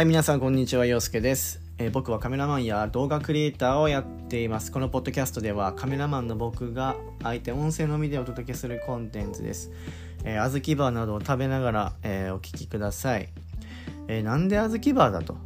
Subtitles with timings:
[0.00, 0.86] はい、皆さん、こんにちは。
[0.86, 4.72] 陽介です、えー僕はカメラマンや動画クリエイターをやっています。
[4.72, 9.70] このポッドキャストでは、カメラマンの僕が相手音声のみでお届けするコンテンツです。
[10.24, 13.28] えー、小豆バーなどを食べながら、えーお聞きください。
[14.08, 15.36] えーなんで小豆バーだと、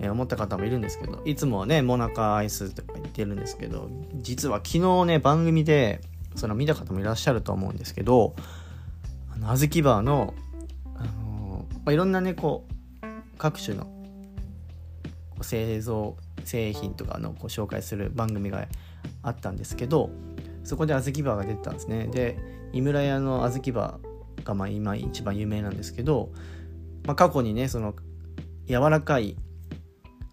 [0.00, 6.00] えー思った方もいるんですけど、いつもね、モナカアイスとか言ってるんですけど、実は昨日ね、番組で、
[6.36, 8.34] その見た方もいらっしゃると思うんですけど、
[9.30, 10.32] あの小豆バーの、
[10.96, 12.73] あのーまあ、いろんなね、こう、
[13.44, 13.86] 各種の
[15.42, 16.16] 製造
[16.46, 18.66] 製品とかのこ紹介する番組が
[19.22, 20.08] あったんですけど
[20.62, 22.06] そこで小豆バーが出てたんですね。
[22.06, 22.38] で
[22.72, 26.30] 井村屋の小豆バーがまあ今一番有名なんですけど、
[27.04, 27.94] まあ、過去にねその
[28.66, 29.36] 柔らかい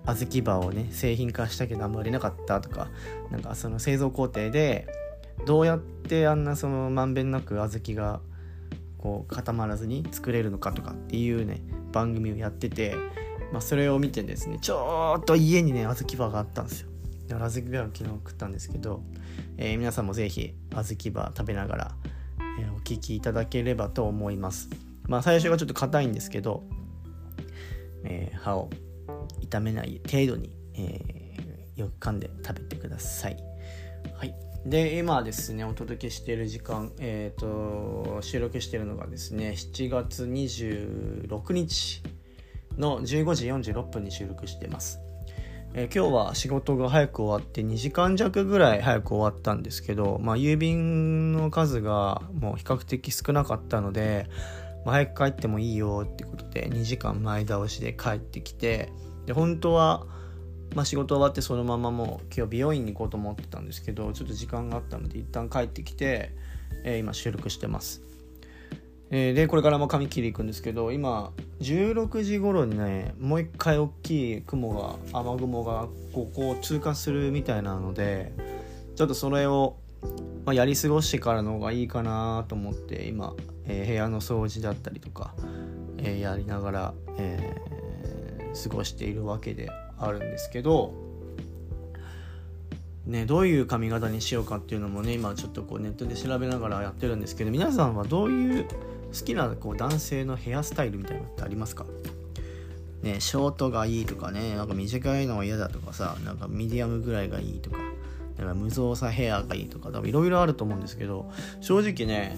[0.06, 2.88] 小豆バーをね製品化したけどあんまりなかったとか
[3.30, 4.88] なんかその製造工程で
[5.46, 8.22] どうやってあんなそのまんべんなく小豆が
[9.02, 12.96] こう固まらずに作れるのかとかっていうね番組をやってて、
[13.52, 16.90] まあ、それを見てですねちょっと家にね小豆バーがあったんですよ。
[17.28, 19.04] だから小豆バーを昨日食ったんですけど、
[19.58, 21.96] えー皆さんもぜひ小豆バー食べながら、
[22.60, 24.70] えーお聞きいただければと思います。
[25.08, 26.64] まあ最初がちょっと硬いんですけど、
[28.04, 28.70] えー歯を
[29.40, 31.22] 痛めない程度に、えー
[31.80, 33.38] よく噛んで食べてください。
[34.14, 34.36] はい。
[34.66, 42.04] で今ですねお届けしている時間えっ、と収録しているのがですね7月26日
[42.78, 45.00] の15時46分に収録しています、
[45.74, 54.28] えー今日は仕事が早く終わって2時間弱ぐらい早く終わったんですけど、まあ、郵便の数がもう比較的少なかったので、
[54.86, 58.92] まあ早く帰ってもいいよってことで2時間前倒しで帰ってきて
[59.26, 60.06] で本当は
[60.76, 66.32] まあ、仕事終わってそのままもう今日美容院に行こうと思ってたんですけどちょっと時間があったので一旦帰ってきて、
[66.84, 68.02] えー今収録してます、
[69.10, 78.32] えーでこれからも髪切り行くんですけど今16時頃にねもう一回大きい雲が雨雲がここを通過するみたいなので
[78.96, 79.76] ちょっとそれを、
[80.46, 85.34] まあ、やり過ごしてからの方がいいかなと思って今、えー部屋の掃除だったりとか、
[85.98, 87.72] えーやりながら、えー
[88.64, 89.70] 過ごしているわけで。
[90.02, 90.94] あるんですけど、
[93.06, 101.86] ね、どういう髪型にしようかっていうのもね今ちょっとこうネットで調べながらやってるんですけど皆さんはどういう好きなこう男性のヘアスタイルみたいなのってありますか？
[103.02, 107.78] ね、ショートがいいとかねなんか短いのは嫌だとかさなんかミディアムぐらいがいいとか
[108.38, 111.32] なんか無造作ヘアがいいとか多分いろいろあると思うんですけど
[111.62, 112.38] 正直ね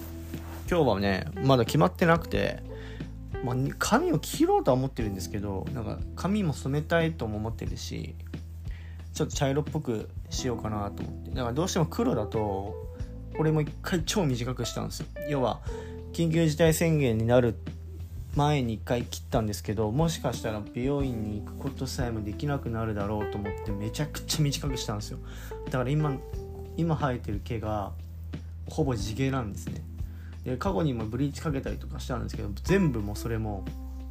[0.69, 2.63] 今日はねまだ決まってなくて、
[3.43, 8.15] まあ、髪を切ろうとは思ってるんですけどなんか髪も染めたいとも思ってるし
[9.13, 11.31] ちょっと茶色っぽくしようかなと思って。
[11.31, 12.73] だからどうしても黒だと
[13.37, 15.07] これも一回超短くしたんですよ。
[15.29, 15.59] 要は
[16.13, 17.55] 緊急事態宣言になる
[18.35, 25.19] 前に一回切ったんですけどもしかしたら美容院に行くことさえもできなくなるだろうと思ってめちゃくちゃ短くしたんですよ。
[25.65, 26.17] だから今
[26.75, 27.91] 今生えてる毛が
[28.67, 29.83] ほぼ地毛なんですね。
[30.43, 33.63] で過去にもブリーチかけたりとかしたんですけど全部もそれも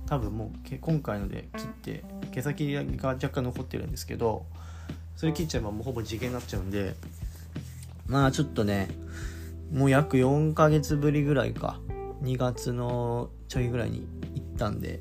[0.06, 4.47] 多分もう今回ので切って毛先が若干残ってるんですけど
[5.16, 6.94] それ切っちゃえばもうほぼ地毛になっちゃうんで
[8.06, 8.88] まあちょっとね
[9.72, 11.81] もう約4ヶ月ぶりぐらいか
[12.22, 15.00] 2月のちょいぐらいに行ったんで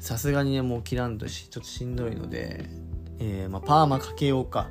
[0.00, 2.66] さすがにねもう切らんとしちょっとしんどいので、
[3.18, 4.68] えーまあ、パーマかけようか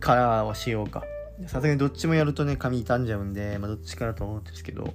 [0.00, 1.04] カラーをしようか
[1.46, 4.92] さすがにどっちもやるとね髪傷んじゃうんで、まあ、どっちかだと思うんですけど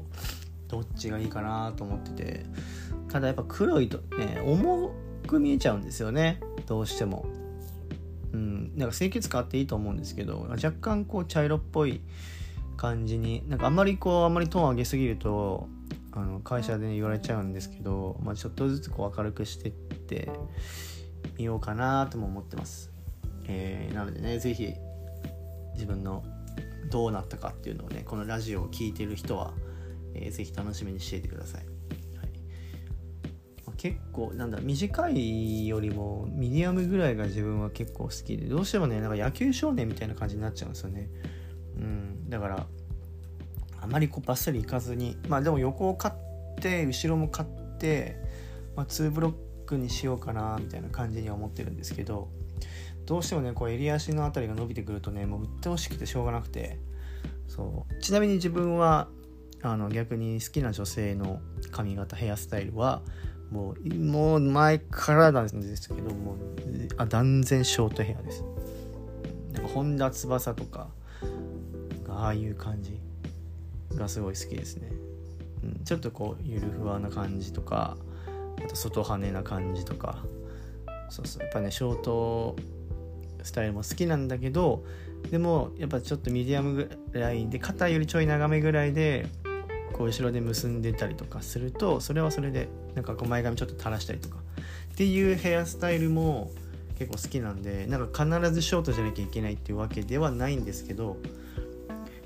[0.67, 2.45] どっちがいいかなと思ってて。
[3.09, 4.91] ただやっぱ黒いとね重
[5.27, 6.39] く見えちゃうんですよね。
[6.65, 7.25] どうしても。
[8.33, 8.77] うん。
[8.77, 12.01] なんか清潔感あっていいと思うんですけど若干こう茶色っぽい
[12.75, 15.67] 感じになんかあんまりこうあんまりトーン上げすぎると
[16.11, 20.29] あの会社で、言われちゃうんですけど、まあ、ちょっとずつこう明るくしてって
[21.37, 22.91] みようかなとも思ってます、
[23.47, 24.73] えーなのでね是非
[25.77, 26.23] 自分の
[26.89, 29.53] どうなったかっていうのをねこのラジオを聴いてる人は、
[30.15, 31.75] えー、ぜひ楽しみにしていてください、はい。
[33.65, 41.09] まあ結構なんだ短いよりもミディアムぐらいが自分は結構好きでどうしてもねなんか野球少年みたいな感じになっちゃうんですよね。
[41.77, 42.29] うん。
[42.29, 42.67] だから
[43.81, 48.17] あまりこうバッサリいかずにまあでも横を買って後ろも買って、
[48.75, 49.33] まあ、2ブロッ
[49.65, 52.29] クにしようかなみたいな感じには思ってるんですけど
[53.07, 56.77] どうしてもねこう襟足のあたりが伸びてくるとねもう鬱陶しくてしょうがなくて。
[57.47, 58.01] そう。
[58.01, 59.07] ちなみに自分は
[59.63, 61.39] あの逆に好きな女性の
[61.71, 63.01] 髪型ヘアスタイルは
[63.49, 66.37] もうもう前からなんですけどもう
[66.97, 68.43] あ断然ショートヘアです。
[69.53, 70.89] なんか本田翼とか
[72.09, 72.99] ああいう感じ
[73.95, 74.91] がすごい好きですね、
[75.63, 77.97] うん、ちょっとこうゆるふわな感じとか
[78.63, 80.23] あと外羽な感じとか。
[81.09, 81.43] そうそう。
[81.43, 82.57] やっぱねショート
[83.47, 84.83] スタイルも好きなんだけど
[85.31, 89.27] でもやっぱちょっとミディアムぐらいで肩よりちょい長めぐらいで
[89.93, 94.37] こう後ろで結んでたりとかするとそれはそれでなんかこう前髪ちょっと垂らしたりとか
[94.93, 96.51] っていうヘアスタイルも
[96.97, 101.17] 結構好きなんでなんか必ずショートじゃなきゃいけないっていうわけではないんですけど、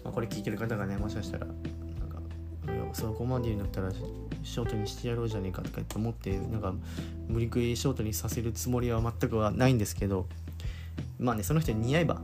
[0.04, 6.74] まあ、これ聞いてる方がねもしかしたらなんかそこまで言うんだったらショートにしてやろうじゃねえかとかって思ってなんか
[7.28, 10.28] 無理くりショートにさせるつもりは全くはないんですけど
[11.22, 12.22] まあねその人に似合えば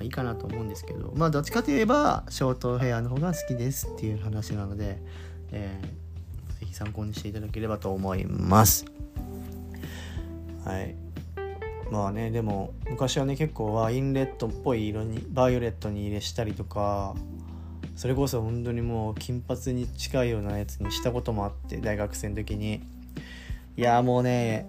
[0.00, 4.98] いいかなと思うんですけどまあどっちかといえばショートヘアの方が好きですっていう話なので、
[5.50, 8.84] えー、ぜひ参考にしていただければと思います。
[10.64, 10.94] はい。
[11.90, 17.14] まあねでも昔はね結構ワインレッドっぽい色にバイオレットに入れしたりとか
[17.94, 22.82] それこそ本当にもう金髪に近いようなやつにしたこともあって大学生の時に。
[23.78, 24.66] いやもうね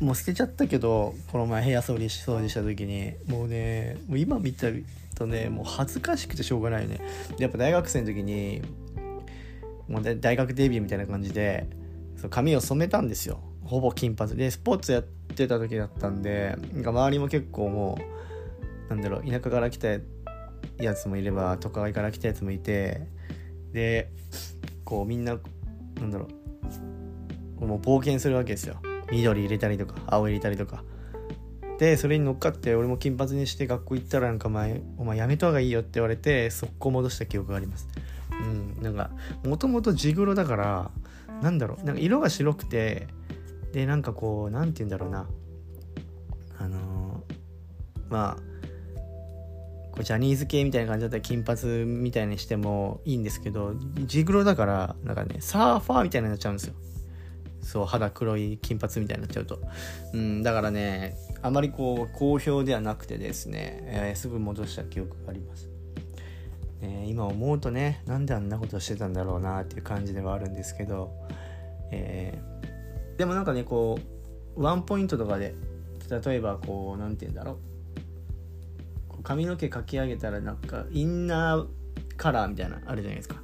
[0.00, 4.66] もう捨てちゃったけどこの前部屋掃除し掃除した時にもうねもう今見た
[5.14, 7.00] とねもう恥ずかしくてしょうがないよね。
[7.38, 8.62] やっぱ大学生の時に
[9.88, 11.66] もう大学デビューみたいな感じで
[12.16, 13.40] そう髪を染めたんですよ。
[13.64, 14.36] ほぼ金髪。
[14.36, 17.98] でスポーツやってた時だったんでなんか周りも結構も
[18.90, 19.88] うなんだろう田舎から来た
[20.78, 23.06] やつもいれば都会から来たやつもいて
[23.72, 24.10] で
[24.84, 25.38] こうみんな
[26.00, 26.28] なんだろ
[27.60, 28.76] うもう冒険するわけですよ。
[29.10, 30.82] 緑入れたりとか青入れたりとか。
[31.78, 37.88] でそれに乗っかって俺も金髪にして学校行ったらなんか前お前やめた方がいいよって言われて速攻戻した記憶があります。
[38.30, 38.34] う
[38.80, 39.10] んなんか
[39.44, 40.90] もともと地黒だから
[41.42, 43.08] なんだろうなんか色が白くて
[43.72, 45.26] でなんかこう何て言うんだろうな。
[46.58, 48.56] あのー、まあ
[49.92, 53.74] こうジャニーズ系みたいな感じだったら金髪みたいにしてもいいんですけど
[54.06, 56.74] ジグロだからなんかねサーファーみたいになっちゃうんですよ。
[57.66, 59.58] そう肌黒い金髪みたいになっちゃうと。
[60.14, 65.68] うんだからねあまりこう好評ではなくてですね、えー、すぐ戻した記憶があります、
[66.80, 71.12] えー、今思うとねなんであんなことしてたんだろうなっていう感じではあるんですけど、
[71.90, 73.98] えー、でもなんかねこ
[74.56, 75.54] うワンポイントとかで
[76.08, 77.56] 例えばこう何て言うんだろう。
[79.24, 81.66] 髪の毛かき上げたらなんかインナー
[82.16, 83.42] カラーみたいなあるじゃないですか。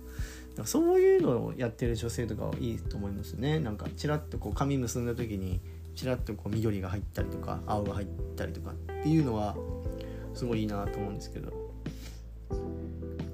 [0.65, 3.59] そういうのをやってる女性とかはいいと思いますね。
[3.59, 5.61] なんかちらっとこう髪結んだ時に
[5.95, 8.07] ちらっとこう緑が入ったりとか青が入っ
[8.37, 9.57] たりとかっていうのは
[10.35, 11.53] すごいいいなと思うんですけど。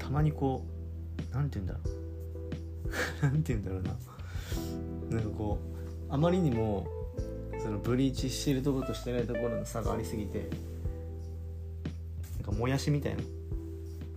[0.09, 0.65] たまにこ
[1.33, 1.99] う何て言うんだろう。
[3.21, 5.19] 何て言うんだろうな。
[5.19, 5.59] なんかこ
[6.09, 6.87] うあまりにも
[7.63, 10.49] そのブリーチしてるところとしてないところの差がありすぎて
[12.37, 13.23] なんかもやしみたいな。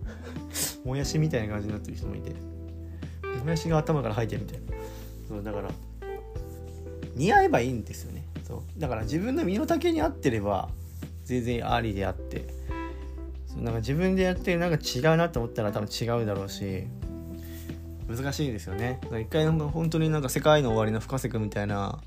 [0.84, 2.51] もやしみたいな感じになってる人もいて。
[3.42, 4.66] もやしが頭から生えてるみたいな。
[5.28, 5.70] そうだから
[7.14, 8.24] 似合えばいいんですよね。
[8.46, 8.80] そう。
[8.80, 10.68] だから自分の身の丈に合ってれば
[11.24, 12.44] 全然ありであって。
[13.46, 16.84] そうなんか自分でやってなんか違うなと思ったら多分違うだろうし
[18.08, 18.98] 難しいですよね。
[19.20, 22.00] 一回なんか本当になんか世界の終わりの深瀬君みたいな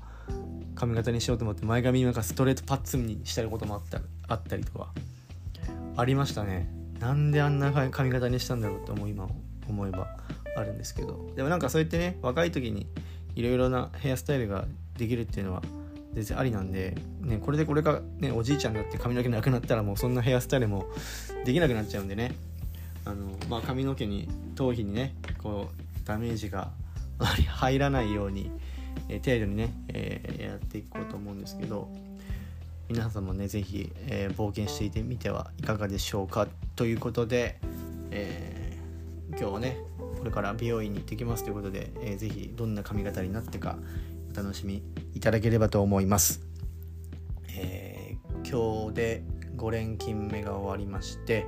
[0.74, 4.92] 髪型にしようと思って前髪なんかストレートパッツンにしたいこともあったあったりとか
[5.96, 6.68] ありましたね。
[7.00, 9.28] なんであんな髪型にしたんだろうって思う今
[9.68, 10.08] 思えば。
[10.56, 12.86] あるんですけどでもなんかそうやってね若い時に
[13.34, 14.64] いろいろなヘアスタイルが
[14.96, 15.62] できるっていうのは
[16.14, 20.86] 全然ありなんで、ね、これでこれが、ね、おじいちゃんだって髪の毛なくなったらもうそんなヘアスタイルも
[21.44, 22.34] できなくなっちゃうんでね。
[23.04, 26.72] あの、まあ、髪の毛に頭皮にねこうダメージが
[27.18, 28.50] 入らないように、
[29.08, 31.88] えー、程度にね、えー、やっていこうと思うんですけど
[32.88, 36.48] 皆さんもね是非、えー、冒険していてみてはいかがでしょうか。
[36.76, 37.58] ということで、
[38.10, 39.76] えー、今日はね
[40.18, 43.78] これから美容院に行ってきますということで、えー、ぜひどんな髪型になってか
[44.32, 44.82] お楽しみ
[45.14, 46.40] いただければと思います。
[47.48, 49.22] えー、今日で
[49.56, 51.46] 5連勤目が終わりまして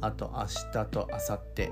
[0.00, 1.68] あと明日と明後日、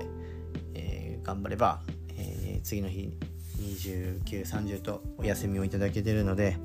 [0.75, 1.81] えー、頑張れば、
[2.15, 3.11] えー、次の日
[3.59, 6.57] 2930とお休みをいただけてるので、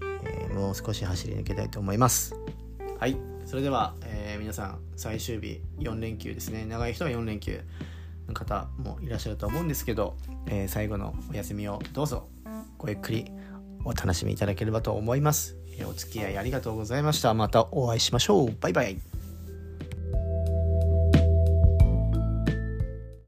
[0.00, 2.34] えー、もう少し走り抜けたいと思います。
[2.98, 3.16] はい
[3.46, 6.66] それでは、えー、皆さん最終日4連休ですね。
[6.66, 7.60] 長い人は4連休。
[8.30, 12.28] の方もいらっしゃると思うんですけど、えー、最後のお休みをどうぞ
[12.78, 13.30] ごゆっくり
[13.84, 17.34] お楽しみいただければと思います、えー、お付き合いありがとうございました。
[17.34, 18.56] またお会いしましょう。
[18.60, 19.09] バイバイ。